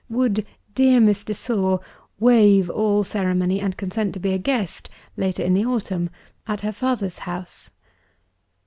Would 0.09 0.47
"Dear 0.73 0.99
Miss 0.99 1.23
de 1.23 1.35
Sor" 1.35 1.79
waive 2.19 2.71
all 2.71 3.03
ceremony, 3.03 3.59
and 3.61 3.77
consent 3.77 4.15
to 4.15 4.19
be 4.19 4.33
a 4.33 4.39
guest 4.39 4.89
(later 5.15 5.43
in 5.43 5.53
the 5.53 5.63
autumn) 5.65 6.09
at 6.47 6.61
her 6.61 6.73
father's 6.73 7.19
house? 7.19 7.69